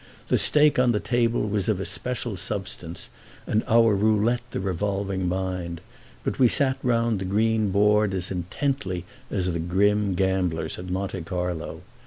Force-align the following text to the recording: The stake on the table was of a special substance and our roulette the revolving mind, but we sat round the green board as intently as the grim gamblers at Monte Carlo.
The 0.29 0.39
stake 0.39 0.79
on 0.79 0.93
the 0.93 0.99
table 0.99 1.47
was 1.47 1.69
of 1.69 1.79
a 1.79 1.85
special 1.85 2.35
substance 2.35 3.11
and 3.45 3.63
our 3.67 3.95
roulette 3.95 4.41
the 4.49 4.59
revolving 4.59 5.29
mind, 5.29 5.79
but 6.23 6.39
we 6.39 6.47
sat 6.47 6.77
round 6.81 7.19
the 7.19 7.25
green 7.25 7.69
board 7.69 8.15
as 8.15 8.31
intently 8.31 9.05
as 9.29 9.53
the 9.53 9.59
grim 9.59 10.15
gamblers 10.15 10.79
at 10.79 10.89
Monte 10.89 11.21
Carlo. 11.21 11.81